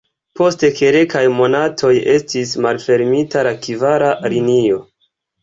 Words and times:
Post 0.37 0.63
kelkaj 0.77 1.21
monatoj 1.41 1.91
estis 2.15 2.55
malfermita 2.67 3.45
la 3.51 3.53
kvara 3.69 4.11
linio. 4.35 4.83